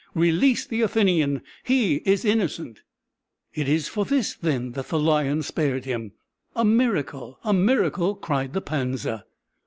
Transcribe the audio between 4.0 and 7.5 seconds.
this, then, that the lion spared him, A miracle!